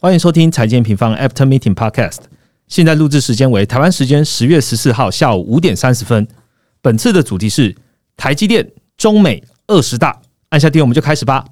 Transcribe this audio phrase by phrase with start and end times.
[0.00, 2.18] 欢迎收听财经平方 After Meeting Podcast。
[2.68, 6.28] 现在录制时间为台湾时间十月十四号下午五点三十分。
[6.80, 7.74] 本次的主题是
[8.16, 10.22] 台积电、中美二十大。
[10.50, 11.44] 按下电，我们就开始吧。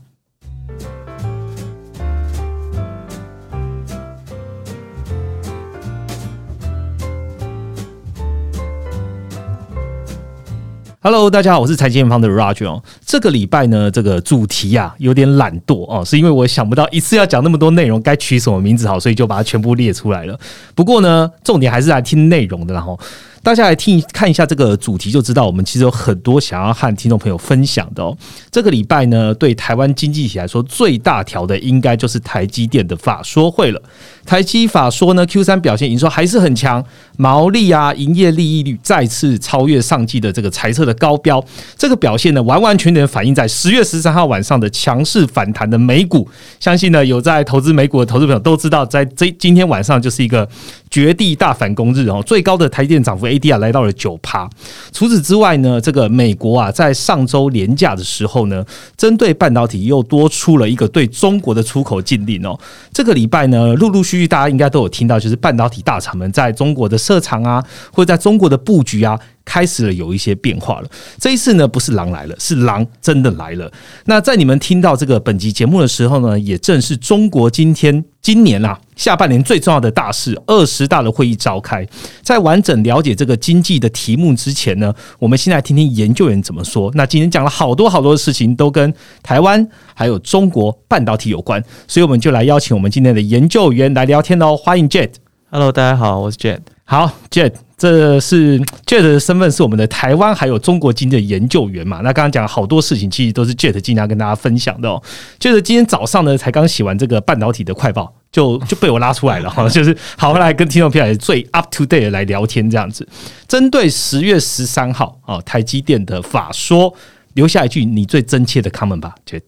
[11.06, 12.82] Hello，大家好，我是财经方的 Roger。
[13.04, 20.36] 这个礼拜呢，这个主题啊有点懒惰哦，是因为我想不到一次要讲那么多内容，该取什么名字好，所以就把它全部列出来了。
[20.74, 22.98] 不过呢，重点还是来听内容的，然后。
[23.42, 28.16] 大家来听看一下这个主题，就知道我们其实有很多想要和听众朋友分享的哦。
[28.50, 33.80] 这个礼拜呢，对台湾经济体来说最大条的，应该就是台积电的法说会了。
[34.24, 36.84] 台积法说呢，Q 三表现营收还是很强，
[37.16, 41.44] 毛利啊、营业利益率再次超越上季的这个财测的高标。
[41.76, 46.28] 这个表现呢，完完全全反映在十月十三号晚上的强势反弹的美股。
[46.58, 50.48] 相信呢，有在投资美股的投资朋友都知道，在这今天晚上就是一个
[50.90, 54.50] 绝地大反攻日哦，最高的台积电涨幅 ADR 来到了九趴。
[54.92, 58.64] 除此之外呢，这个美国啊，在上周廉价的时候呢，
[58.96, 62.58] 针对半导体又多出了一个对中国的出口禁令哦。
[62.92, 64.26] 这个礼拜呢，陆陆续。
[64.26, 69.16] 大家应该都有听到，就是半导体大厂们在中国的设厂啊，或者在中国的布局啊，
[69.46, 70.88] 开始了有一些变化了。
[71.18, 73.72] 这一次呢，不是狼来了，是狼真的来了。
[74.04, 81.86] 那在你们听到这个本集节目的时候呢，也正是中国今天今年啊下半年最重要的大事——二十大的会议召开。
[82.20, 86.90] 在完整了解这个经济的题目之前呢，我们先来听听研究员怎么说。
[86.94, 89.66] 那今天讲了好多好多的事情，都跟台湾。
[89.94, 94.54] 还有中国半导体有关，所以我们就来邀请我们今天的研究员来聊天喽。
[94.54, 95.12] 欢迎 Jet。
[95.48, 96.75] Hello，大家好，我是 Jet。
[96.88, 101.96] 好，Jet，这是 Jet 的身份是我们的台湾还有中国经济的研究员嘛？
[101.96, 105.02] 那刚刚讲好多事情，其实都是 Jet 经常跟大家分享的哦。
[105.40, 109.66] 就是今天早上呢，才刚写完这个半导体的快报，就就被我拉出来了哈。
[109.68, 113.06] 就是好来跟听众朋友最 up to date 来聊天这样子。
[113.48, 116.94] 针对十月十三号啊，台积电的法说，
[117.34, 119.42] 留下一句你最真切的 comment 吧，Jet。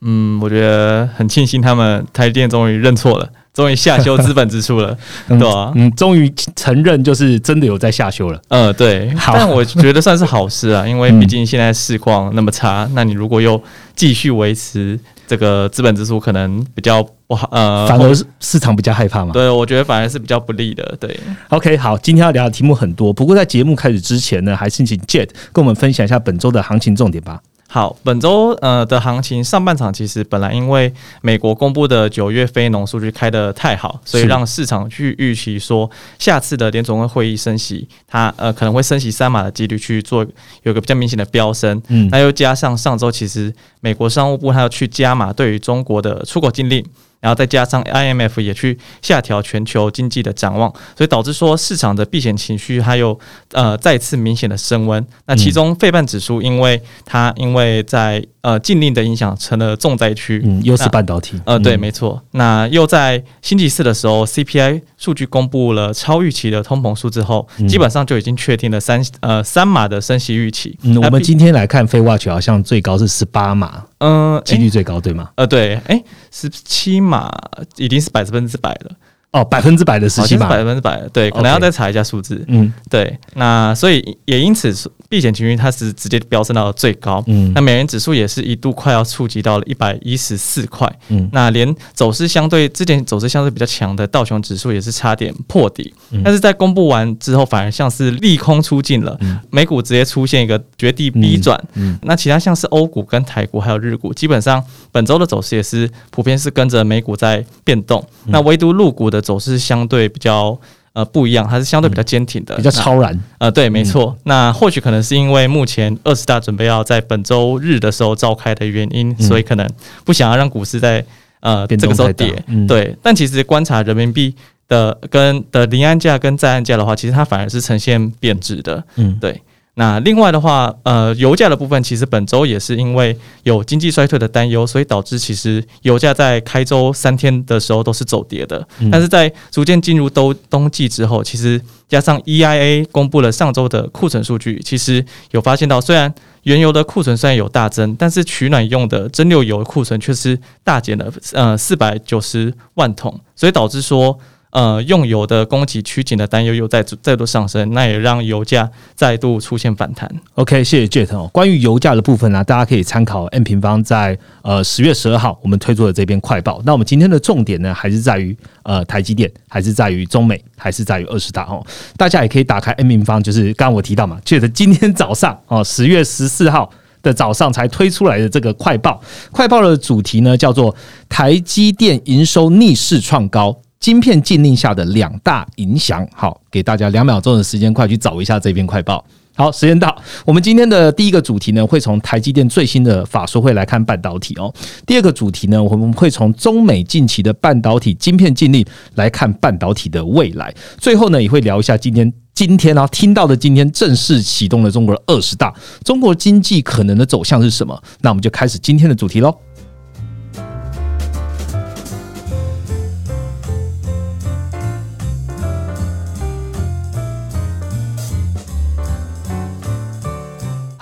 [0.00, 4.96] 嗯，我觉得很庆幸他们台积电终于认错了，终于下修资本支出了，
[5.28, 5.72] 对吧？
[5.74, 8.40] 嗯，终于承认就是真的有在下修了。
[8.48, 9.12] 嗯，对。
[9.26, 13.60] 但我觉得算是好事啊， 因为毕竟现在市况那么差，那你如果又
[13.96, 17.48] 继续维持这个资本支出，可能比较不好。
[17.52, 19.32] 呃，反而是市场比较害怕嘛。
[19.32, 20.96] 对，我觉得反而是比较不利的。
[21.00, 21.18] 对。
[21.48, 27.40] OK，好，今天要聊的题目很多，不过在节目开始之前呢，还是请 Jet 跟我们分享一下本周的行情重点吧。
[27.72, 30.92] 好，本周呃的行情上半场其实本来因为
[31.22, 35.88] 美国公布的九月非农数据开的太好，所以让市场去预期说
[36.18, 40.26] 下次的联总会会议升息，它呃可能会升息三码的几率去做
[40.64, 41.80] 有个比较明显的飙升。
[41.86, 46.84] 嗯，那又加上上周其实美国商务部它要去加码对于中国的出口禁令。
[47.20, 53.18] 然后再加上 IMF 也去下调全球经济的展望，所以导致说市场的避险情绪还有
[53.52, 55.06] 呃再次明显的升温。
[55.26, 62.22] 那其中费半指数，因为它因为在呃禁令的影响成了重灾区，嗯，又是半导体，呃，对，没错。
[62.32, 70.78] 那又在星期四的时候，CPI 数据公布了超预期的通膨数之后，基本上就已经确定了三呃三码的升息预期。
[70.82, 75.30] 嗯，我们今天来看非 watch 好像最高是十八码，嗯，几率最高对吗？
[75.36, 77.30] 呃，对，哎，十七码
[77.76, 78.92] 已经是百分之百了。
[79.32, 82.44] 哦，百分之百的十七码，百分之百，对，可能要再查一下数字。
[82.48, 84.74] 嗯，对，那所以也因此，
[85.08, 87.22] 避险情绪它是直接飙升到了最高。
[87.28, 90.92] 嗯，那美元指数也是一度快要触及到了一百一十四块。
[91.10, 95.94] 嗯，那连走势相对之前走势相对比较强的道琼指数也是差点破底。
[96.24, 99.16] 但是在公布完之后，反而像是利空出尽了，
[99.50, 101.56] 美股直接出现一个绝地逼转。
[101.74, 104.60] 嗯，那其他像是欧股跟台股还有日股，基本上
[104.90, 108.04] 本周的走势也是普遍是跟着美股在变动。
[108.24, 109.19] 那唯独陆股的。
[109.20, 110.58] 走势相对比较
[110.92, 113.18] 呃不一样，它是相对比较坚挺的，比较超然。
[113.38, 114.16] 呃，对，没错。
[114.24, 119.68] 那或许可能是因为目前二十大准备要在本周日的时候召开的原因，所以可能
[120.04, 121.04] 不想要让股市在
[121.40, 122.44] 呃这个时候跌。
[122.66, 124.34] 对，但其实观察人民币
[124.68, 128.82] 的跟的离岸价跟在岸价的话，其实它反而是呈现贬值的。
[128.96, 129.40] 嗯，对。
[129.80, 138.62] 那另外的话，呃，油价的部分其实本周也是因为有经济衰退的担忧，所以导致其实油价在开周三天的时候都是走跌的。
[138.92, 154.18] 但是在逐渐进入冬冬季之后，其实加上 EIA 公布了上周的库存数据，其实有发现到，虽然原油的库存虽然有大增，但是取暖用的蒸馏油库存却是大减了呃四百九十万桶，所以导致说。
[154.50, 160.10] 呃，用油的供给趋紧的担忧又再再度上升，那也让油价再度出现反弹。
[160.34, 161.30] OK，谢谢 Jet 哦。
[161.32, 166.60] 关于油价的部分呢，大家可以参考 N 平方在呃十月十二号我们推出的这篇快报。
[166.64, 171.64] 那我们今天的重点呢，还是在于呃台积电，还是在于中美，还是在于二十大哦。
[171.96, 176.68] 大家也可以打开 N 平方，就是刚刚我提到嘛，Jet 今天早上哦十月十四号
[177.02, 179.00] 的早上才推出来的这个快报。
[179.30, 180.74] 快报的主题呢叫做
[181.08, 183.56] 台积电营收逆势创高。
[183.80, 189.02] 晶片禁令下的两大影响，好，给大家两秒钟的时间，快去找一下这篇快报。
[189.34, 189.96] 好，时间到，
[190.26, 194.52] 我们今天的第一个主题呢，会从台积电最新的法说会来看半导体哦。
[194.84, 198.62] 第二个主题呢，我们会从中美近期的半导体晶片禁令
[198.96, 200.54] 来看半导体的未来。
[200.76, 207.82] 最后呢，也会聊一下今天今天啊听到的今天正式启动了中国的二十大，中国经济可能的走向是什么？
[208.02, 209.34] 那我们就开始今天的主题喽。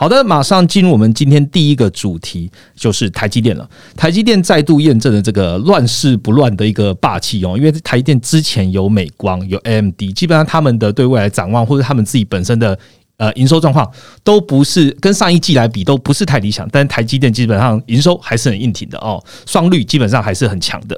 [0.00, 3.68] 好的，马上进入我们今天第一个主题，就是台积电了。
[3.96, 12.78] 台积电再度验证了这个乱世不乱的一个霸气哦，因为台积电之前有美光、有 AMD，基本上他们的对未来展望或者他们自己本身的
[13.16, 13.90] 呃营收状况
[14.22, 20.96] 都不是跟上一季来比都不是太理想，但台积电基本上营收还是很硬挺的哦，双率基本上还是很强的。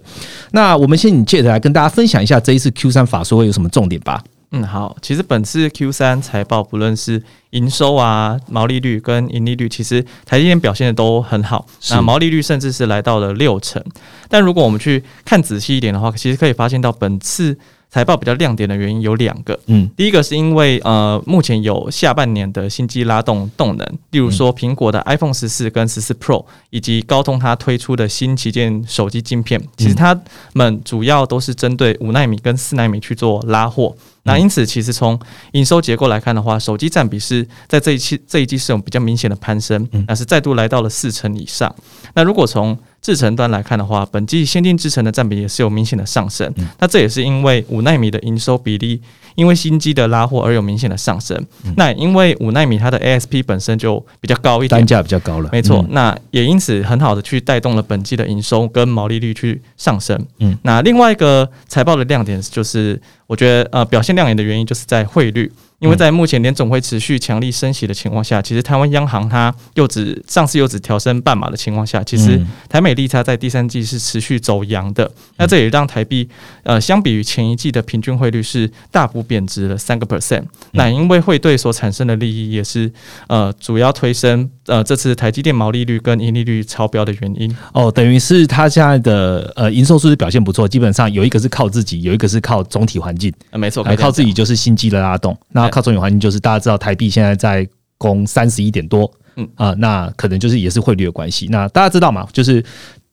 [0.50, 4.22] 那我们先请借着来跟大家分享一下这一次 Q 三法说会有什么重点吧。
[4.52, 11.66] 嗯，好，其实本次 Q 三财报不论是营收啊、毛利率跟盈利率，其实台积电表现的都很好。
[11.90, 13.82] 那毛利率甚至是来到了六成。
[14.28, 17.58] 但如果我们去看仔细一点的话，其实可以发现到本次。
[17.90, 30.18] 财报比较亮点的原因有两个，嗯，第一个是因为呃，目前有下半年的新机拉动动能，例如说苹果的 iPhone 十四跟十四 Pro，以及高通它推出的新旗舰手机晶片，其实它
[30.52, 33.92] 们主要都是针对五纳米跟四纳米去做拉货。
[34.22, 35.18] 那因此，其实从
[35.52, 41.74] 营收结构来看的话，手机占比是在这一期这一季是有比较明显的攀升，那是再度来到了四成以上。
[42.14, 46.52] 那如果从制程端来看的话，本季先进制程的占比也是有明显的上升。
[46.78, 49.00] 那这也是因为五纳米的营收比例。
[49.36, 51.40] 因为新机的拉货而有明显的上升，
[51.76, 55.86] 那因为五纳米它的 ASP 本身就比较高一点，单价比较高了，没错。
[55.90, 60.20] 那也因此很好的去带动了本季的营收跟毛利率去上升。
[60.40, 65.50] 嗯，那另外一个财报的亮点就是，我觉得呃表现亮眼的原因就是在汇率。
[65.80, 72.38] 因为在目前联总会持续强力升息的情况下，其实台湾央行它又只上次又只调升半码的情况下，其实
[72.68, 75.10] 台美利差在第三季是持续走阳的。
[75.38, 76.28] 那这也让台币
[76.62, 80.44] 呃相比于前一季的平均汇率是大幅贬值了三个 percent。
[80.72, 82.92] 那因为汇兑所产生的利益也是
[83.26, 87.54] 呃主要推升呃这次台积电毛利率跟盈利率超标的原因。
[87.74, 93.32] 哦，等于是它现在的呃营收数字表现不错，基本上有一个是靠自己，有一个是靠总体环境。
[93.50, 95.36] 呃，没错，靠自己就是新机的拉动。
[95.48, 97.68] 那靠总体环境就是大家知道台币现在在
[97.98, 101.48] 攻三十一点多，嗯啊，那可能就是也是汇率的关系。
[101.50, 102.64] 那大家知道嘛，就是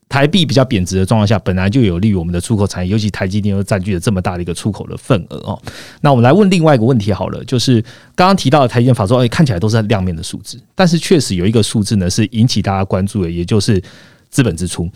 [0.10, 5.62] 台币比较贬值的状况下，本来就有利于我们的出口产业，尤其台积电又占据了这么大的一个出口的份额哦。
[6.02, 7.82] 那我们来问另外一个问题好了，就是
[8.16, 13.82] 刚刚提到的台积电法说，哎，看起来都是亮面的数字，但是确实有一个数字呢是引起大家关注的，也就是
[14.30, 14.90] 资本支出。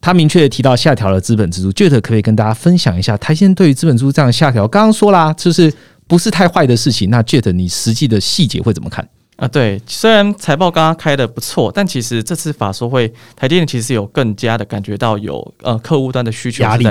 [0.00, 4.66] 他明确的提到下调了资本支出，Jet 可不可以跟大家分享一下台积电对于资本支出这样下调？
[4.68, 5.72] 刚刚说啦，就是。
[6.08, 9.06] 不是太坏的事情，那 Jet 你实际的细节会怎么看
[9.38, 9.48] 啊？
[9.48, 16.84] 对，虽然财报刚刚开的不错，但其实这次法说会，台积电其实有更加的感觉到有呃客户端的需求压力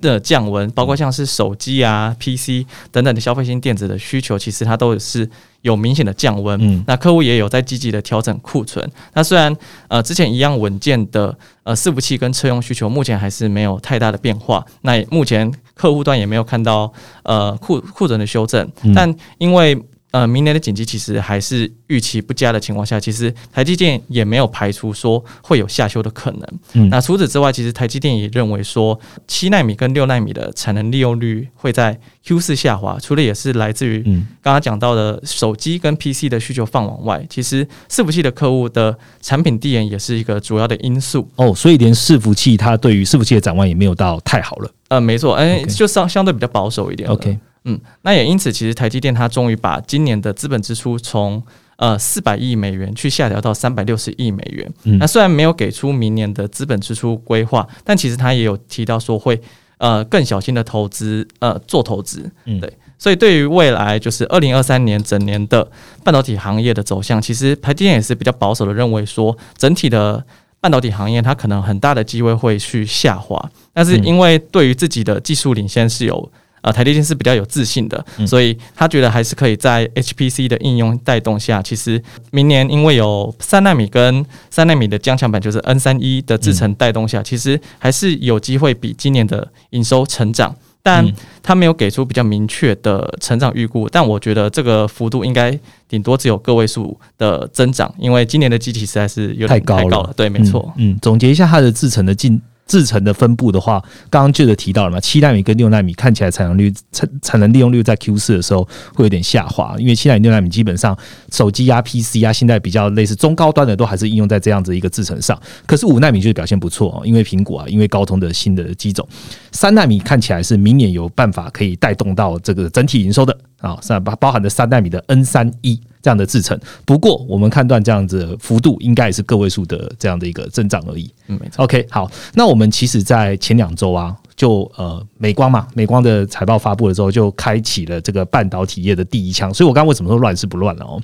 [0.00, 5.28] 的降温，包括像是手机啊、PC 等等的消费性电子的需求，其实它都是
[5.62, 6.58] 有明显的降温。
[6.62, 8.88] 嗯，那客户也有在积极的调整库存。
[9.14, 9.54] 那虽然
[9.88, 14.64] 呃之前一样稳健的呃伺服器跟车用需求，目前还是没有太大的变化。
[14.82, 15.52] 那目前。
[15.74, 16.92] 客户端也没有看到
[17.24, 19.76] 呃库库存的修正，但因为
[20.14, 26.88] 呃明年的景气其实还是预期不佳的情况下，其实台积电也没有排除说会有下修的可能。
[26.88, 31.98] 那除此之外，其实台积电也认为说七纳米跟六纳米的产能利用率会在。
[32.26, 34.02] Q 四下滑，除了也是来自于
[34.40, 41.54] 刚刚讲到的手机跟 PC 的需求放往外，其实伺服器的客户的产品递延也是一个主要的因素哦。
[41.54, 44.70] 所以连伺服器它对于伺服器的展望也没有到太好了。
[44.88, 47.06] 呃，没错，哎，就相相对比较保守一点。
[47.10, 51.42] OK，嗯，那也因此，其实台积电它终于把今年的资本支出从
[51.76, 54.72] 呃四百亿美元去下调到三百六十亿美元。
[54.98, 59.40] 那虽然没有给出明年的资本支出规划，但其实它也有提到说会。
[59.78, 65.68] 呃，更小心的投资，呃，做投资，嗯，对，所以对于未来就是二零二三年整年的
[66.04, 70.24] 半导体行业的走向，其实台积电也是比较保守的，认为说整体的
[70.60, 76.32] 半导体行业它可能很大的机会会去下滑，但是因为对于自己的技术领先是有
[76.64, 82.02] 呃台积电是比较有自信的，所以他觉得还是可以在 HPC 的应用带动下，其实
[82.32, 90.56] 明年因为有三纳米跟三纳米的加强版，就是 N 三一的制程带动下，其实还是有机会比今年的营收成长。
[90.86, 91.10] 但
[91.42, 100.12] 他没有给出比较明确的成长预估，但我觉得这个幅度应该顶多只有个位数的增长，因为今年的机体实在是有点太高了。
[100.14, 100.70] 对，没错。
[100.76, 102.38] 嗯，总结一下它的制成的进。
[102.66, 104.98] 制成的分布的话，刚刚记得提到了嘛？
[104.98, 110.96] 七纳米跟六纳米看起来产能率产产能利用率在 Q 四的时候会有点下滑，因为七纳米六纳米基本上
[111.30, 115.38] 手机啊、PC 啊，现在比较类似中高端的都还是应用在这样子一个制程上。
[115.66, 119.06] 可是五纳米就是表现不错哦，因为苹果啊，因为高通的新的机种，
[119.52, 125.80] 三纳米看起来是明年有办法可以带动到这个整体营收的啊，是包包含的三纳米的 N 三一。
[126.04, 131.10] 这样的制成，不过我们判断这样子幅度应该也是个位数的这样的一个增长而已。
[131.28, 131.64] 嗯，没错。
[131.64, 139.54] OK，好，那我们其实，在前两周啊，就呃，美光嘛，美光的财报发布了之后，就开启了这个半导体业的第一枪。
[139.54, 141.00] 所以我刚刚为什么说乱是不乱了哦？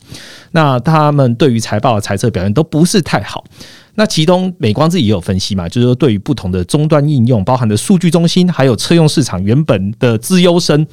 [0.50, 3.42] 那他们对于财报的猜测表现都不是太好。
[3.94, 10.86] 那其中美光自己也有分析嘛，就是说对于不同的终端应用，包含的数据中心，还有车用市场原本的资优生，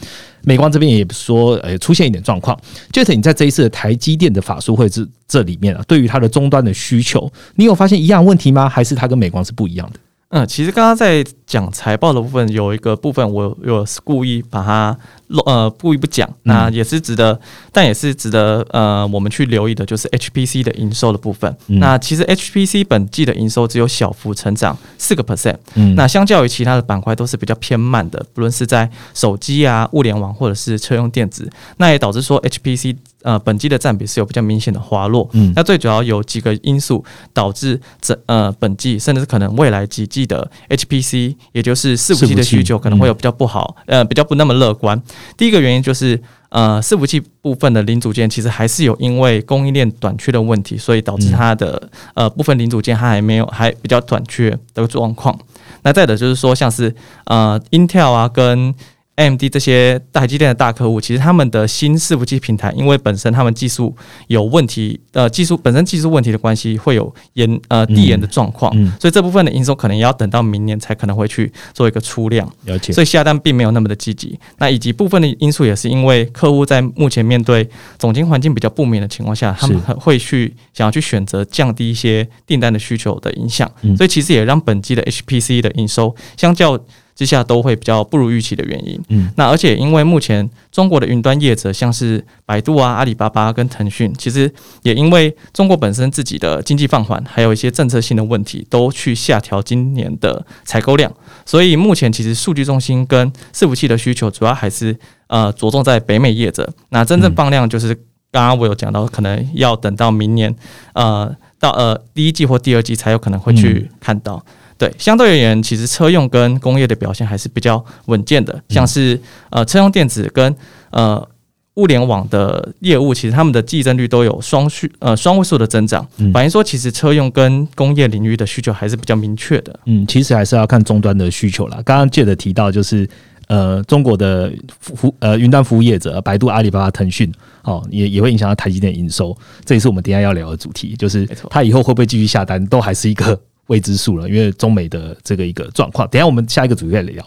[0.44, 2.60] 美光这边也说，呃，出现一点状况。
[2.92, 8.68] 就是你在这一次的台积电的法术会这这里面啊，对于它的终端的需求，你有发现一样问题吗？
[8.68, 10.00] 还是它跟美光是不一样的？
[10.30, 14.96] 嗯，其实刚刚在讲财报的部分，有一个部分我有故意把它
[15.28, 17.40] 漏呃故意不讲，那也是值得，
[17.72, 21.56] 但也是值得呃我们去留意的，就是 HPC 的营收的部分。
[21.68, 25.56] 那其实 HPC 本季的营收只有小幅成长四个 percent，
[25.96, 32.98] 那相较于其他的板块都是比较偏慢的，不论是在手机啊、物联网或者是车用电子，那也导致说 HPC。
[33.24, 35.28] 呃，本季的占比是有比较明显的滑落。
[35.34, 45.02] 嗯，那最主要有几个因素导致这呃本季，甚至是可能未来几季的 HPC，也就是伺服器的需求可能会有比较不好，呃，比较不那么乐观。
[45.36, 55.38] 第一个原因就是呃，伺服器部分的零组件其实还是有因为供应链短缺的问题，所以导致它的呃部分零组件它还没有还比较短缺的状况。
[55.84, 56.94] 那再者就是说，像是
[57.26, 58.74] 呃 Intel 啊跟
[59.18, 63.96] AMD 这些台积电的大客户，其实他们的新伺服器平台，因为本身他们技术
[64.28, 72.48] 有问题，呃，技术本身技术问题的关系，会有延呃递延的状况，所以这部分的营收可能也要等到明年才可能会去做一个出量。
[72.66, 72.94] 了解。
[72.94, 74.40] 所以下单并没有那么的积极。
[74.60, 83.68] 那以及部分的因素也是因为客户在目前面对总经环境比较不明的情况下，他们会去想要去选择降低一些订单的需求的影响。
[83.98, 86.80] 所以其实也让本季的 HPC 的营收相较。
[87.18, 89.02] 之下都会比较不如预期的原因。
[89.10, 94.50] 嗯，那而且因为目前中国的云端业者，像是百度啊、阿里巴巴跟腾讯，其实
[94.84, 101.12] 也因为中国本身自己的经济放缓，还有一些政策性的问题，都去下调今年的采购量。
[101.44, 104.96] 所以目前其实数据中心跟伺服器的需求，主要还是
[105.26, 106.72] 呃着重在北美业者。
[106.90, 107.96] 那真正放量，就是
[108.32, 110.56] 刚刚我有讲到，可能要等到明年
[110.94, 114.46] 呃到呃第一季或第二季才有可能会去看到。
[114.78, 118.62] 对，相对而言，其实车用跟工业的表现还是比较稳健的。
[118.70, 119.20] 像是
[119.50, 120.56] 呃，车用电子跟
[120.92, 121.28] 呃
[121.76, 129.80] 物联网的业务，其实他们的计增率都有双序呃双位数的增长，反映说其实车用跟工业领域的需求还是比较明确的。
[129.86, 131.80] 嗯，其实还是要看终端的需求啦。
[131.84, 133.08] 刚刚借着提到就是
[133.48, 137.32] 呃，中国的服呃云端服务业者，百度、阿里巴巴、腾讯
[137.64, 139.36] 哦，也也会影响到台积电营收。
[139.64, 143.40] 这也是我们等下要聊的主题，就是它以后会不会继续下单，都还是一个。
[143.68, 147.24] 未知数了，因为中美的这个一个状况，等下我们下一个主题再聊。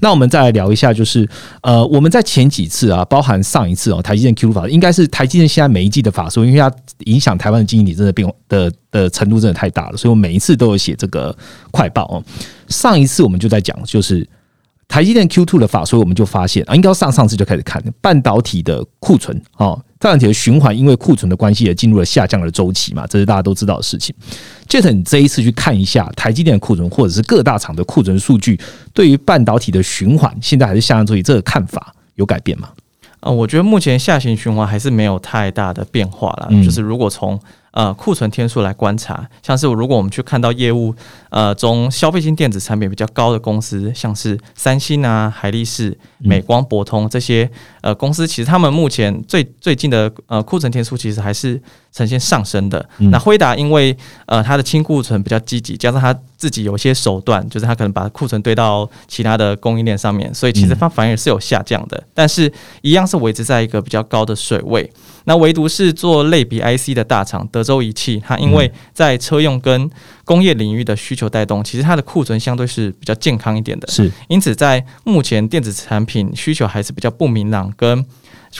[0.00, 1.28] 那我们再来聊一下，就是
[1.62, 6.70] 呃，我们在前几次啊，包含上一次哦，台积电 Q 法，应该是台积电现在每一季的法说，因为它
[7.04, 11.36] 影响台湾的经济体真的变的的程度真的太大了，所以我每一次都有写这个
[11.70, 12.22] 快报哦。
[12.68, 14.28] 上一次我们就在讲，就是
[14.88, 19.80] 台积电 Q two 的法说，我们就发现啊，应该上上次就开始看半导体的库存哦。
[20.06, 24.14] 半导体的循环，因为库存的关系，也进入了下降的周期嘛，这是大家都知道的事情。
[24.68, 28.56] Jet，你这一次去看一下台积电的库存，或者是各大厂的库存数据，
[28.94, 32.68] 对于半导体的循环，现在还是下降周期，这个看法有改变吗？
[33.18, 36.48] 呃，我觉得目前下行循环还是没有太大的变化了。
[36.64, 37.36] 就是如果从
[37.76, 40.94] 呃库存天数来观察，像是如果我们去看到业务
[41.28, 47.48] 呃中消费性电子产品比较高的公司，像是三星啊、海力士、美光、博通这些
[47.82, 51.60] 呃公司，其实他们目前最最近的呃库存天数其实还是。
[51.96, 52.86] 呈现上升的。
[53.10, 62.02] 那辉达因为呃它的清库存比较积极，加上它自己有一些手段，就是它可能把库存堆到其他的供应链上面，所以其实它反而是有下降的。
[62.12, 64.92] 但是一样是维持在一个比较高的水位。
[65.24, 69.90] 那唯独是做类比 IC 的大厂，德州仪器，它因为在车用跟
[70.24, 73.88] 工业领域的需求带动，其实它的库存相对是比较健康一点的。
[73.88, 78.04] 是，因此在目前电子产品需求还是比较不明朗，跟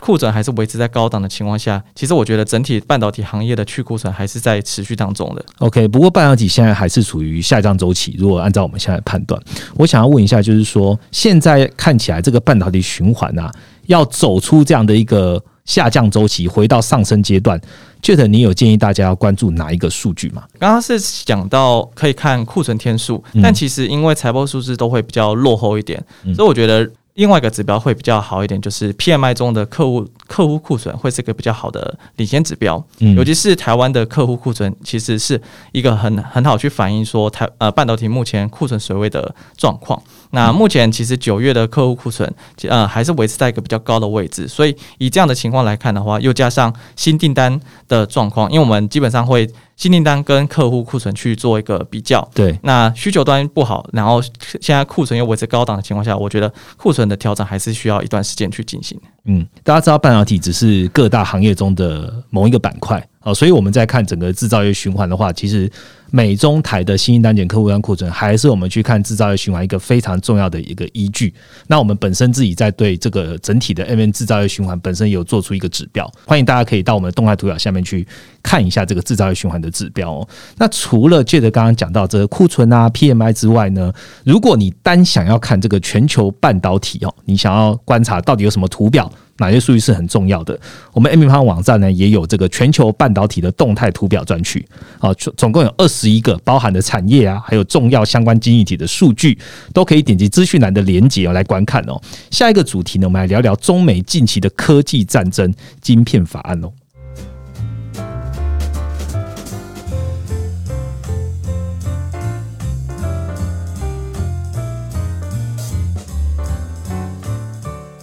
[0.00, 5.44] 库存还是维持在高档的情况下，其实我觉得整体半导体行业的去库存还是在持续当中的。
[5.58, 8.16] OK，不过半导体现在还是处于下降周期。
[8.18, 9.40] 如果按照我们现在判断，
[9.76, 13.50] 我想要问一下，就是说现在看起来这个半导体循环啊，
[13.86, 15.42] 要走出这样的一个。
[15.66, 17.60] 下降周期回到上升阶段，
[18.00, 20.44] 觉得你有建议大家要关注哪一个数据吗？
[20.60, 26.00] 刚刚是讲到可以看库存天数，但其实因为财报数字都会比较落后一点，
[26.36, 32.82] 所以我觉得另外一个指标会比较好一点，就是 PMI 中的客户客户库存会是一个比较好的领先指标。
[32.99, 35.40] 嗯尤其是台湾的客户库存，其实是
[35.73, 40.00] 一个很很好去反映说台呃半导体目前库存水位的状况。
[40.30, 42.30] 那目前其实九月的客户库存，
[42.68, 54.21] 呃，还是维持在一个比较高的位置，所以以这样的情况来看的话，又加上新订单的状况，因为我们基本上会新订单跟客户库存去做一个比较，对，那需求端不好，然后
[54.61, 58.99] 现在库存又维持高档的情况下，我觉得库存的调整还是需要一段时间去进行。
[59.25, 63.04] 嗯，大家知道半导体只是各大行业中的某一个板块。
[63.23, 65.68] 哦，所以我们在看整个制造业循环的话，其实
[66.10, 71.32] 美中台的新兴单减客户端库存，还是我们去看制造业循环一个非常重要的一个依据。
[71.66, 78.06] 那我们本身自己在对这个整体的 M N 制造业循环本身有做出一个指标，欢迎大家可以到我们的动态图表下面去
[78.42, 80.28] 看一下这个制造业循环的指标哦。
[80.56, 83.92] 那除了借着刚刚讲到这个库存啊 P M I 之外呢，
[84.25, 89.10] 如果你单想要看这个全球半导体哦，你想要观察到底有什么图表？
[89.38, 90.58] 哪些数据是很重要的？
[90.94, 94.66] 我们 M 平方网站呢也有这个全球半导体的动态图表专区，
[94.98, 99.38] 啊，总总共有二十十一个，包含的产业啊，还有重要相关经济体的数据，
[99.72, 101.98] 都可以点击资讯栏的连接哦来观看哦。
[102.30, 106.70] 下一个主题呢，我们来聊聊中美近期的科技战争——晶片法案哦。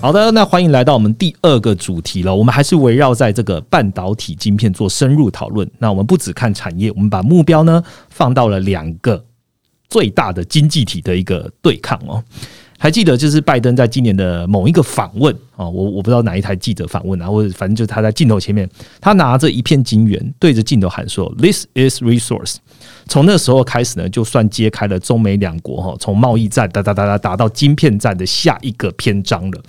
[0.03, 2.35] 好的，那欢迎来到我们第二个主题了。
[2.35, 5.65] 我们还是围绕在这个半导体晶片做深入讨论。
[5.79, 9.23] 那我们不只看产业，我们把目标呢放到了两个
[9.87, 12.21] 最大的经济体的一个对抗哦。
[12.77, 22.57] 还记得就是拜登在今年的某一个访问啊，我我不知道哪一台记者访问啊，或者反正就是他在镜头前面，他拿着一片金圆对着镜头喊说：“This is resource。”
[23.07, 29.61] 从那时候开始呢，就算揭开了中美两国哈从贸易战哒哒哒哒达到晶片战的下一个篇章了。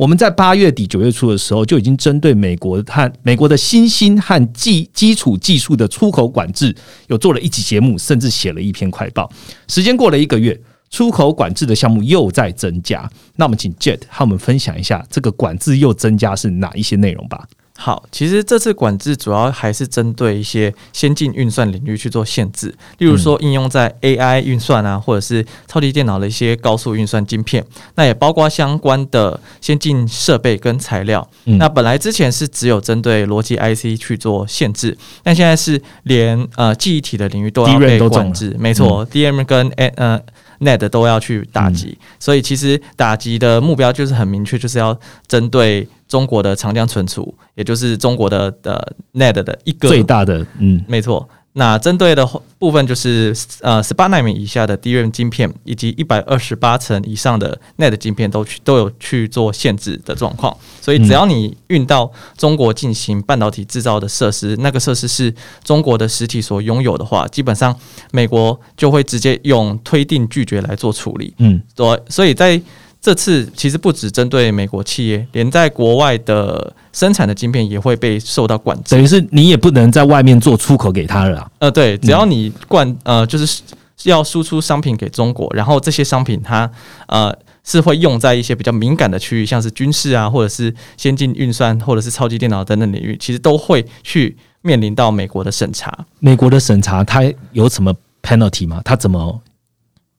[0.00, 6.74] 我们在八月底九月初的时候就已经针对美国和美国的新兴和基基础技术的出口管制
[7.08, 9.30] 有做了一集节目，甚至写了一篇快报。
[9.68, 10.58] 时间过了一个月，
[10.88, 13.06] 出口管制的项目又在增加。
[13.36, 17.46] 那我们请 Jet 和我们分享一下这个管制又增加是哪一些内容吧。
[17.82, 27.64] 好，其实这次管制主要还是针对一些先进运算领域去做限制，例如说应用在 AI 运算啊，或者是超级电脑的一些高速运算晶片，
[27.94, 31.26] 那也包括相关的先进设备跟材料。
[31.44, 38.54] 那本来之前是只有针对逻辑 IC 去做限制，但现在是连呃记忆体的领域都要被管制。
[38.58, 39.66] 没错，DM 跟
[39.96, 40.20] 呃
[40.58, 45.88] Net 都要去打击，所以其实打击的目标就是很明确，就是要针对。
[46.10, 51.26] 中国的长江存储，也就是中国的的 NAND 的一个最大的，嗯，没错。
[51.52, 52.24] 那针对的
[52.60, 60.56] 部分就是呃十八纳米以下的 DRAM 晶片，以及一百二十八层以上的 NAND 晶片都去都有去做限制的状况。
[60.80, 67.76] 所以只要你运到中国进行半导体制造的设施，那个设施是中国的实体所拥有的话，基本上
[68.12, 71.34] 美国就会直接用推定拒绝来做处理。
[71.38, 72.60] 嗯，对，所以在
[73.00, 78.94] 这次其实不只针对美国企业，连在国外的生产的晶片也会被受到管制。
[78.94, 81.50] 等于是你也不能在外面做出口给他了。
[81.60, 83.62] 呃，对，只要你灌呃，就是
[84.04, 86.70] 要输出商品给中国，然后这些商品它
[87.06, 87.34] 呃
[87.64, 96.04] 是会用在一些比较敏感的区域，像是军事啊，或者是先进运算，或者是超级电脑等等领域，其实都会去面临到美国的审查。
[96.18, 98.82] 美国的审查它有什么 penalty 吗？
[98.84, 99.40] 它怎么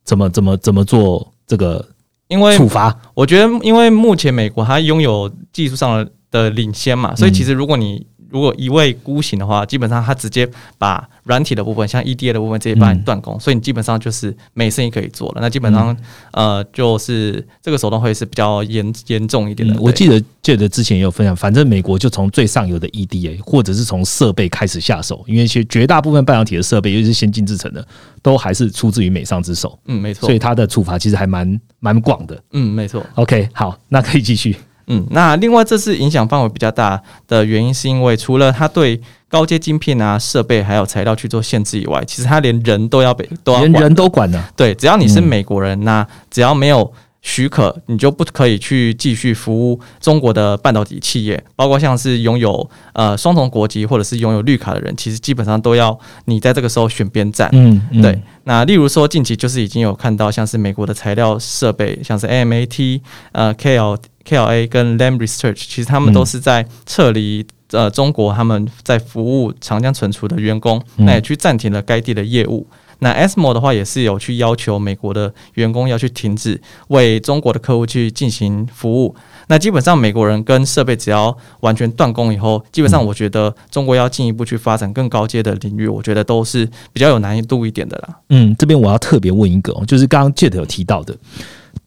[0.03, 1.85] 怎么怎么怎么做这个？
[2.31, 15.41] 因为处罚，我觉得，因为目前美国它拥有技术上的的领先嘛，所以其实如果你如果一味孤行的话，基本上它直接把软体的部分，像 EDA 的部分直接把你断供，所以你基本上就是没生意可以做了。
[15.41, 15.95] 那基本上，
[16.31, 19.79] 呃，就是这个手段会是比较严严重一点的。
[19.79, 27.85] 我记得记得之前也有分享，反正美国就从最上游的 EDA 或者是从设备开始下手，因为其实绝大部分半导体的设备，尤其是先进制成的，
[28.21, 29.77] 都还是出自于美商之手。
[29.85, 30.27] 嗯，没错。
[30.27, 32.41] 所以它的处罚其实还蛮蛮广的。
[32.53, 33.05] 嗯，没错。
[33.15, 34.55] OK，好，那可以继续。
[34.91, 44.43] 嗯，那另外这次影响范围比较大的原因，是因为除了它对高阶晶片啊、设备还有材料去做限制以外，其实它连人都要被都要连人都管的。
[44.55, 46.91] 对，只要你是美国人，那只要没有。
[47.21, 57.49] 许可，你就不可以去继续服务中国的半导体企业，包括像是拥有呃双重国籍或者是拥有绿卡的人，其实基本上都要你在这个时候选边站。
[57.53, 58.19] 嗯，对。
[58.45, 63.01] 那例如说，近期就是已经有看到像是美国的材料设备，像是 AMAT、
[63.33, 72.65] 呃 KL、KLA 跟 Lam Research，其实他们都是在撤离呃中国他们在服务长江存储的员工，那也去暂停了该地的业务。
[73.03, 79.15] 那 ASML 的话也是有去要求美国的员工要去停止为中国的客户去进行服务。
[79.47, 88.19] 那基本上美国人跟设备只要完全断供以后，基本上我觉得中国要进一步去发展更高阶的领域，我觉得都是比较有难度一点的啦。
[88.29, 91.17] 嗯，这边我要特别问一个哦，就是刚刚 Jet 有提到的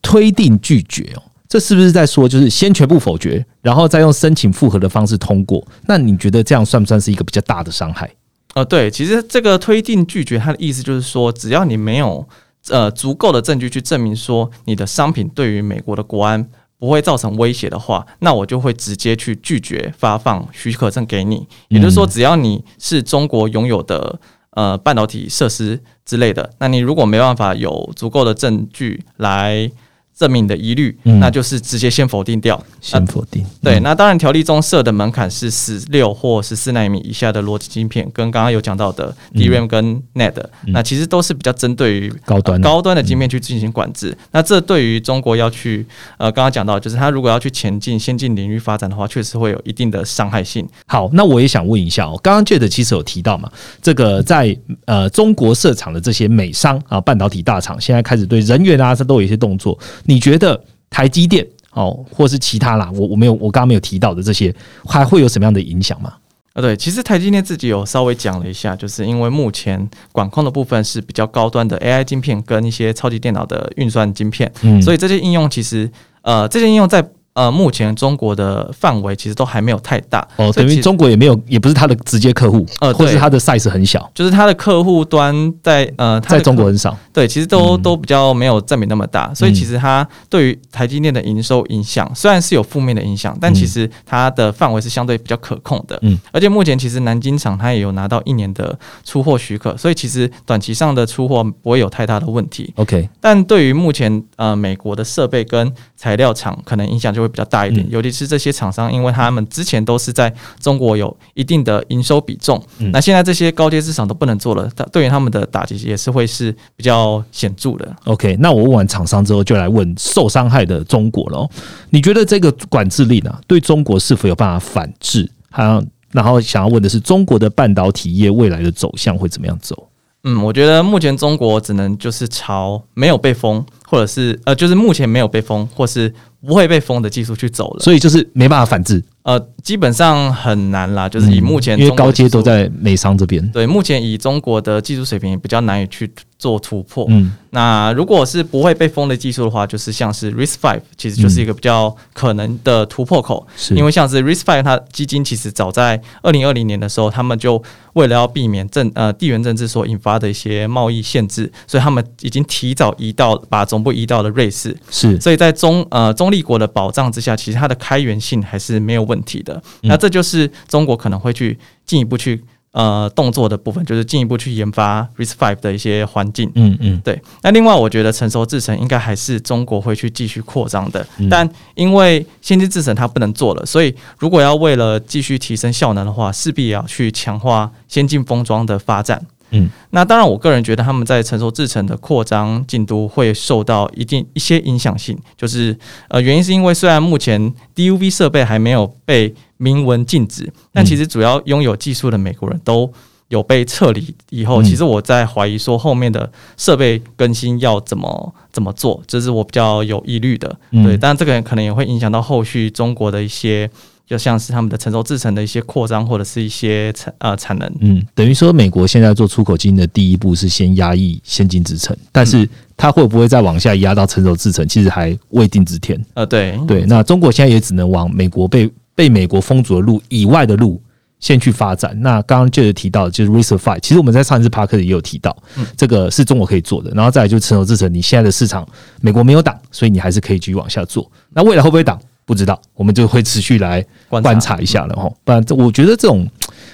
[0.03, 5.65] 推定拒绝哦，这是不是在说就是先全部否决，然后再用申请复核的方式通过？
[5.87, 8.11] 那你觉得这样算不算是一个比较大的伤害？
[8.55, 12.27] 呃，对，其实这个推定拒绝，它的意思就是说，只要你没有
[12.69, 21.47] 呃足够的证据去证明说你的商品对于美国的国安不会造成威胁的话，那我就会直接去拒绝发放许可证给你。
[21.69, 29.71] 也就是说，只要你是中国拥有的呃半导体设施之类的，那你如果没办法有足够的证据来。
[30.17, 33.45] 证明的疑虑，那就是直接先否定掉，先否定。
[33.63, 44.17] 对，那当然条例中设的门槛是十六或十四纳米以下的逻辑晶片，跟刚刚有讲到的 DRAM 跟 NAND，那其实都是比较针对于高端高端的晶片去进行管制。
[44.31, 45.85] 那这对于中国要去
[46.17, 50.65] 呃，刚刚讲到，就是它如果要去前进先进领域发展的话，确实会有一定的伤害性。
[50.87, 53.51] 好，那我也想问一下哦，刚刚 Jet 其实有提到嘛，
[53.83, 59.77] 这个在呃中国设厂的这些美商啊，半导体大厂现在开始对人员啊，这都有一些动作。
[60.05, 66.13] 你觉得台积电哦，或是其他啦，我我没有我刚刚没有提到的这些，还会有什么样的影响吗？
[66.53, 75.91] 啊，对，其实台积电自己有稍微讲了一下，就是因为目前管控的部分是比较高端的 AI 晶片跟一些超级电脑的运算晶片，所以这些应用其实
[76.23, 77.05] 呃，这些应用在。
[77.35, 105.73] 呃，目前中国的范围其实都还没有太大哦，等于中国也没有，也不是它的直接客户，呃，或是它的 size 很小，就是它的客户端在呃，在中国很少，对，其实都都比较没有占比那么大，所以其实它对于台积电的营收影响虽然是有负面的影响，但其实它的范围是相对比较可控的，嗯，而且目前其实南京厂它也有拿到一年的出货许可，所以其实短期上的出货不会有太大的问题，OK，但对于目前呃美国的设备跟
[106.05, 112.63] 材料厂可能影响就会比较大一点，尤其是这些厂商，因为他们之前都是在中国有一定的营收比重，
[112.93, 117.91] 那现在这些高阶市场都不能做了，对于他们的打击也是会是比较显著的。
[118.05, 121.49] OK，那我问完厂商之后，就来问受伤害的中国了。
[121.89, 125.27] 你觉得这个管制令呢，对中国是否有办法反制？
[125.51, 129.89] 还有，然后想要问的是，中国的半导体业未来的走向会怎么样走？
[130.25, 136.13] 嗯，我觉得目前中国只能就是朝没有被封，或者是呃，就是目前没有被封，或是
[136.45, 139.03] 不会被封的技术去走了，所以就是没办法反制。
[139.25, 147.07] 呃，基本上很难啦，就是以目前因为高阶都在美商这边，对，目前以中国的技术水平比较难以去做突破。
[147.09, 153.47] 嗯，那如果是不会被封的技术的话，就是像是 Risk Five，其实就是一个比较可能的突破口。
[153.57, 157.63] 是，因为像是 Risk Five，它基金其实早在二零二零年的时候，他们就
[157.95, 164.77] 为了要避免政呃地缘政治所引发的一些贸易限制，所以他们已经提早移到把总部移到了瑞士。
[164.91, 169.15] 是，所以在中呃中立国的保障之下，其实它的开源性还是没有问。
[169.15, 172.43] 问题的，那这就是中国可能会去进一步去
[172.75, 176.51] 呃动作的部分，就是进一步去研发 RISC-V 的一些环境。
[176.57, 177.19] 嗯嗯，对。
[177.43, 189.25] 那另外，我觉得成熟制程应该还是中国会去继续扩张的，但因为先进制程它不能做了，所以如果要为了继续提升效能的话，势必要去强化先进封装的发展。
[189.51, 195.77] 嗯，那当然，我个人觉得他们在成熟制程的扩张进度会受到一定一些影响性，就是
[196.09, 202.93] 呃，原因是因为虽然目前 DUV 设备还没有被明文禁止，但其实主要拥有技术的美国人都
[203.29, 210.57] 有被撤离以后，其实我在怀疑说后面的设备更新要怎么怎么做，这是我比较有疑虑的。
[210.71, 213.71] 对，但这个可能也会影响到后续中国的一些。
[214.07, 225.99] 就像是他们的成熟制成的一些扩张，或者是一些产呃产能，嗯，等于说美国现在做出口金的第一步是先压抑先进制成，但是它会不会再往下压到成熟制成，其实还未定之天。
[226.13, 230.79] 呃，对对，那中国现在也只能往美国被被美国封阻的路以外的路
[231.19, 231.99] 先去发展。
[232.03, 235.35] 那刚刚就是提到就是 Reserve，其实我们在上一次 Park 也有提到，
[235.79, 236.91] 这个是中国可以做的。
[236.91, 238.69] 然后再来就是成熟制成，你现在的市场
[239.01, 241.11] 美国没有挡，所以你还是可以继续往下做。
[241.31, 241.99] 那未来会不会挡？
[242.25, 245.11] 不知道，我们就会持续来观察一下了哈。
[245.25, 246.27] 不然，我觉得这种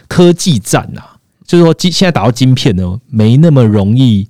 [0.08, 4.28] 科技战啊，就是说今，现在打到晶片呢，没那么容易，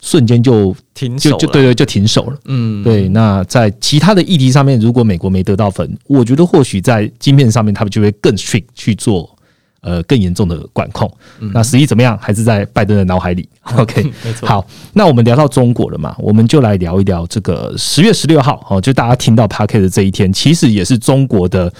[0.00, 2.38] 瞬间就停就就对对，就停手了。
[2.46, 3.08] 嗯，对。
[3.08, 9.36] 那在其他的议题上面，如果美国没得到分，我觉得或许在晶片上面，他们就会更 strict 去做。
[9.82, 11.10] 呃，更严重的管控，
[11.54, 13.48] 那实际怎么样，还是在拜登的脑海里。
[13.76, 14.46] OK，没错。
[14.46, 21.72] 好，那我们聊到中国了嘛，我们就来聊一聊这个十月十六号哦，就大家听到 p a r k e 的这一天，其实也是中国的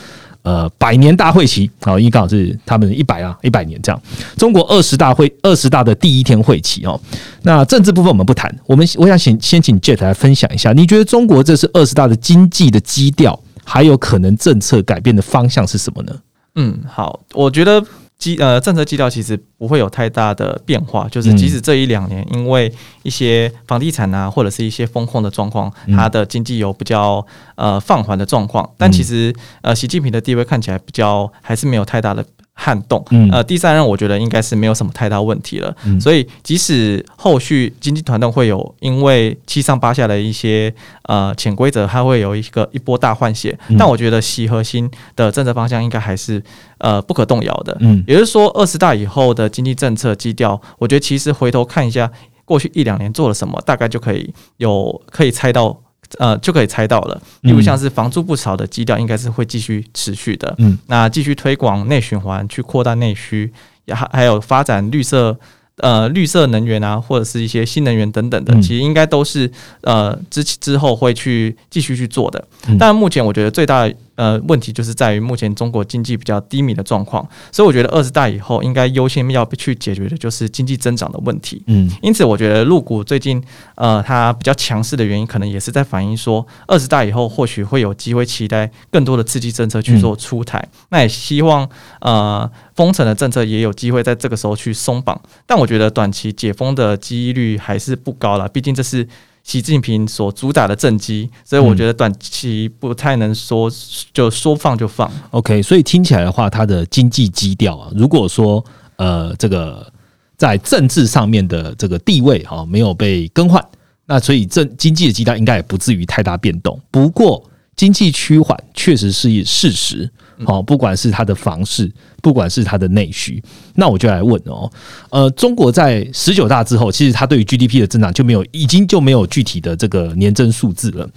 [0.43, 4.03] 呃百年大会期，好，因为刚好是他们一百啊一百年这样。
[4.39, 6.99] 中国二十大会二十大的第一天会期哦，
[7.43, 16.15] 那政治部分我们不谈，我们我想请先请 Jet 来分享一下，你觉得中国这是二十大的经济的基调，还有可能政策改变的方向是什么呢？
[16.55, 17.83] 嗯，好，我觉得
[18.19, 32.25] 基呃政策基调其实不会有太大的变化，就是即使这一两年因为一些房地产啊或者是一些风控的状况，它的经济有比较呃放缓的状况，但其实呃习近平的地位看起来比较还是没有太大的。
[32.55, 40.73] 撼动，呃，第三任我觉得应该是没有什么太大问题了，所以即使后续经济团队会有因为七上八下的一些
[41.05, 46.43] 呃潜规则，它会有一个一波大换血，但我觉得习核心的政策方向应该还是
[46.79, 52.11] 呃不可动摇的，嗯，也就是说二十大以后的经济政策基调，我觉得其实回头看一下
[52.45, 55.81] 过去一两年做了什么，大概就可以有可以猜到。
[56.19, 60.55] 呃，就可以猜到了，例如像是房租不炒的基调，应该是会继续持续的。
[60.59, 63.53] 嗯，那继续推广内循环，去扩大内需，
[63.89, 65.39] 还还有发展绿色。
[65.83, 72.45] 呃，绿色能源啊，或者是一些新能源等等的，其实应该都是呃之之后会去继续去做的。
[72.79, 81.63] 但目前我觉得最大的呃问题就是在于目前中国经济比较低迷的状况，所以我觉得二十大以后应该优先要去解决的就是经济增长的问题。
[81.67, 83.43] 嗯，因此我觉得入股最近
[83.77, 90.63] 呃它比较强势的原因，可能也是在反映说二十大以后或许会有机会期待更多的刺激政策去做出台。
[90.91, 91.69] 那也希望
[92.01, 92.51] 呃。
[92.81, 98.49] 封城的政策也有机会在这个时候去松绑，但我觉得短期解封的几率还是不高了。
[98.49, 99.07] 毕竟这是
[99.51, 103.69] 习近平所主打的政绩，所以我觉得短期不太能说
[104.15, 105.11] 就说放就放。
[105.33, 109.93] OK，所以听起来的话，它的经济基调啊，如果说呃这个
[110.37, 113.61] 在政治上面的这个地位哈没有被更换，
[114.07, 116.81] 那所以政经济的基调应该也不至于太大变动。
[116.89, 117.43] 不过
[117.75, 120.09] 经济趋缓确实是事实。
[120.45, 121.91] 好，不管是它的房市，
[122.23, 123.43] 不管是它的内需，
[123.75, 124.71] 那我就来问哦，
[125.11, 131.09] 呃，中国在十九大之后，其实它对于 GDP 的增长就没有，已经就没有具体的这个年增数字了。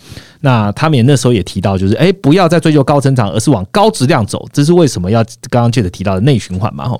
[0.41, 4.47] 那他们也那时候也提到，就是哎，不要再追求高增长，而是往高质量走。
[4.51, 6.89] 这是为什么要刚刚 Jet 提到的内循环嘛？
[6.89, 6.99] 哈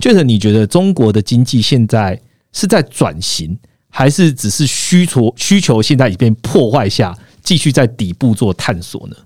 [0.00, 2.18] ，Jet，你觉得中国的经济现在
[2.52, 3.58] 是在转型，
[3.90, 9.16] 还是只是需求需求现在已被破坏下，继续在底部做探索呢？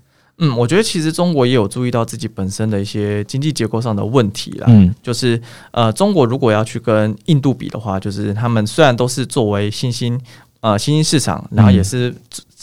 [0.43, 4.65] 嗯，我觉得其实中国也有注意到自己本身的一些经济结构上的问题啦。
[4.69, 10.19] 嗯，就是呃，中国如果要去跟印度比的话，就是他们虽然都是作为新兴
[10.61, 12.13] 呃新兴市场，然后也是。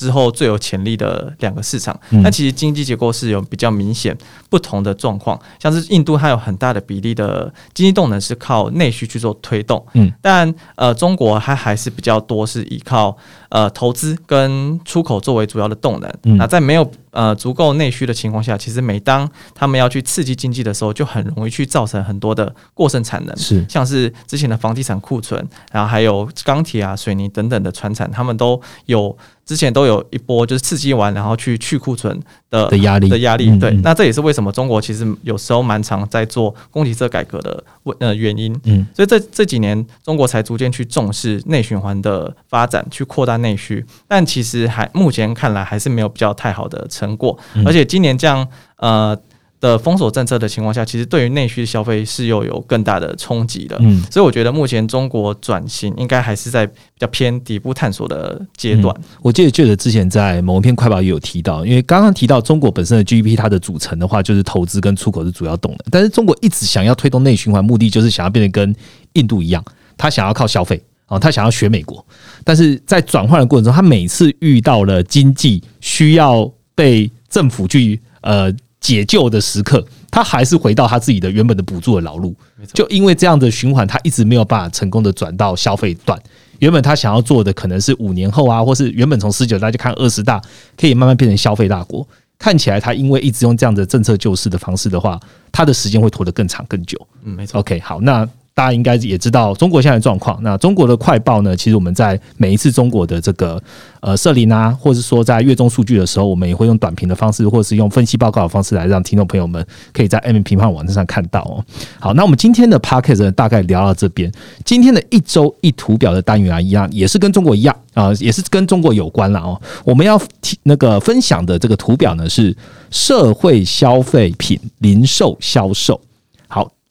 [0.01, 4.17] 之后最有潜力的两个市场，那其实经济结构是有比较明显
[4.49, 5.39] 不同的状况。
[5.59, 13.15] 像是印度，它有很大的比例的经济动能是靠内需去做推动，嗯，但呃，中国它还是比较多是依靠
[13.51, 16.39] 呃投资跟出口作为主要的动能。
[16.39, 29.15] 那在没有呃足够内需的情况下，其实每当他们要去刺激经济的时候，就很容易去造成很多的过剩产能，是像是之前的房地产库存，然后还有钢铁啊、水泥等等的船产，他们都有。
[29.51, 32.17] 之前都有一波就是刺激完，然后去去库存
[32.51, 33.09] 的的压力。
[33.09, 47.37] 的压力，对，那这也是为什么中国其实有时候蛮常在做供给侧改革的问呃原因，嗯，所以这这几年中国才逐渐去重视内循环的发展，去扩大内需，但其实还目前看来还是没有比较太好的成果，
[47.67, 49.19] 而且今年这样呃。
[49.61, 53.77] 的封锁政策的情况下，其实对于内需消费是又有更大的冲击的。
[53.81, 58.95] 嗯，所以我觉得目前中国转型应该还是在比较偏底部探索的阶段。
[59.21, 65.79] 我记得记得之前在某一篇快报也有提到，因为刚刚提到中国本身的 GDP 它的组成的话，就是投资跟出口是主要动能。
[65.91, 68.75] 但是中国一直想要推动内循环，目的就是想要变得跟
[69.13, 69.63] 印度一样，
[69.99, 72.03] 他想要靠消费啊，他想要学美国。
[72.45, 78.51] 但是在转换的过程中，他每次遇到了经济需要被政府去呃。
[78.81, 82.35] 解救的时刻，他还是回到他自己的原本的补助的老路。
[82.73, 86.21] 就因为这样的循环，他一直没有办法成功的转到消费段。
[86.59, 90.41] 原本他想要做的可能是五年后啊，或是原本从十九大就看二十大，
[90.77, 92.07] 可以慢慢变成消费大国。
[92.39, 95.21] 看起来他因为一直用这样的政策救市的方式的话，
[95.53, 96.99] 他的时间会拖得更长更久。
[97.25, 97.61] 嗯，没错。
[97.61, 100.39] OK，好，那大家应该也知道中国现在的状况。
[100.43, 101.57] 那中国的快报呢？
[101.57, 103.63] 其实我们在每一次中国的这个
[104.01, 111.65] 呃设林啊，或者说在月中数据的时候，我们也会用短评的方式，或者是用分析报告的方式来让听众朋友们可以在 M 评判网站上看到哦。
[111.99, 114.31] 好，那我们今天的 p a c k a g e 大概聊到这边。
[114.65, 119.61] 今天的一周一图表的单元啊，一样也是跟中国一样啊，也是跟中国有关了哦。
[119.85, 120.21] 我们要
[120.65, 122.55] 那个分享的这个图表呢，是
[122.91, 125.99] 社会消费品零售销售。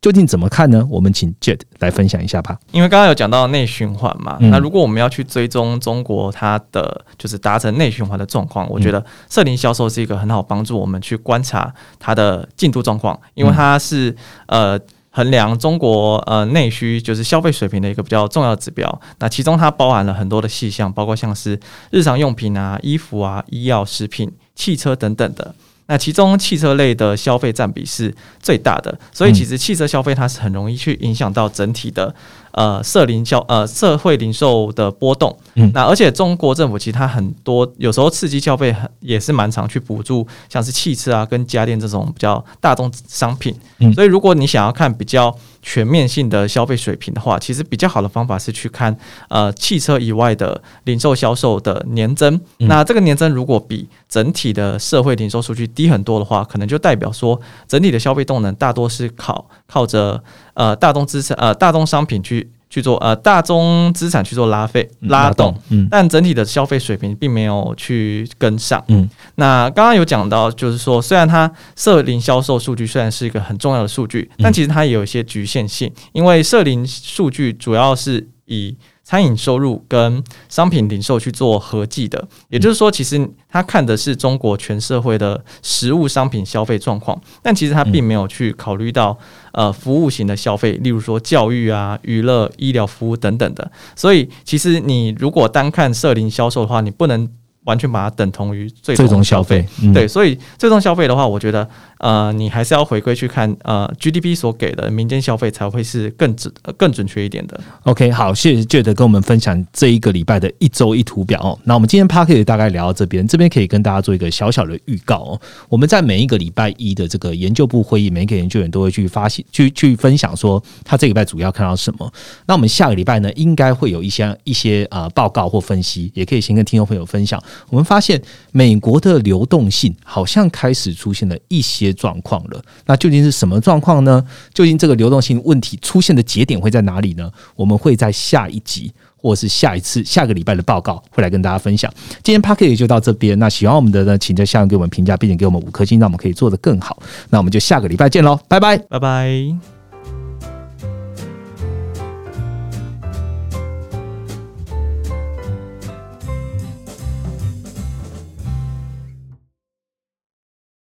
[0.02, 0.88] 究竟怎么看呢？
[0.90, 2.58] 我们请 Jet 来分享一下吧。
[2.72, 14.16] 因为刚刚有讲到内循环嘛，那如果我们要去追踪中国它的就是达成内循环的状况，我觉得社零销售是一个很好帮助我们去观察它的进度状况，因为它是
[14.48, 14.80] 呃
[15.12, 19.02] 衡量中国呃内需就是消费水平的一个比较重要的指标。
[19.20, 21.60] 那其中它包含了很多的细项，包括像是
[21.92, 25.54] 日常用品啊、衣服啊、医药、食品、汽车等等的。
[25.90, 32.14] 那其中汽车类的消费占比是最大的，所以其实汽车消费它是很容易去影响到整体的。
[32.52, 48.96] 呃，社零销呃，社会零售的波动，嗯，那而且中国政府其实它很多有时候刺激消费很也是蛮常去补助，像是汽车啊跟家电这种比较大众商品，嗯，所以如果你想要看比较全面性的消费水平的话，其实比较好的方法是去看
[49.28, 60.22] 呃汽车以外的零售销售的年增，那这个年增如果比整体的社会零售数据低很多的话，可能就代表说整体的消费动能大多是靠靠着。
[60.56, 69.10] 呃，大宗资产呃，大宗商品去去做呃，大宗资产去做拉费拉动，嗯，但整体的消费水平并没有去跟上，嗯。
[69.36, 78.76] 那刚刚有讲到，就是说，虽然它社零销售数据虽然是一个很重要的数据，但其实它也有一些局限性，因为社零数据主要是以。
[79.10, 89.18] 餐饮收入跟商品零售去做合计的，也就是说，其实他看的是中国全社会的实物商品消费状况，但其实他并没有去考虑到
[89.52, 93.72] 呃服务型的消费，例如说教育啊、娱乐、医疗服务等等的。
[93.96, 97.28] 所以，其实你如果单看社零销售的话，你不能
[97.70, 99.64] 完全把它等同于最终消费。
[99.94, 101.70] 对，所以最终消费的话，我觉得。
[102.00, 107.60] 呃，你还是要回归去看呃 GDP 所给的民间消费才会是更准更准确一点的。
[107.84, 111.60] OK，好，谢谢 Jet 跟我们分享这一个礼拜的一周一图表哦。
[111.66, 115.42] 那我们今天 p a r k e 大概聊到这边，这边可以跟大家做一个小小的预告哦。
[115.68, 122.10] 我们在每一个礼拜一的这个研究部会议，每一个研究员都会去发现、去去分享说他这个礼拜主要看到什么。
[122.46, 127.38] 那我们下个礼拜呢，应该会有一些一些呃报告或分析，也可以先跟听众朋友分享。
[127.70, 131.90] 我们发现美国的流动性好像开始出现了一些。
[132.00, 134.26] 状况了，那究竟是什么状况呢？
[134.54, 137.30] 究竟这个流动性问题出现的节点会在哪里呢？
[137.56, 141.92] 我们会在下一集或是下一次下个礼拜的报告会来跟大家分享。
[142.24, 147.02] 今天 p a c k e t 就到这边，那喜欢我们的呢，请在下面给我们评价，并且给我们五颗星，让我们可以做得更好。
[147.30, 149.79] 那我们就下个礼拜见喽，拜拜，拜拜。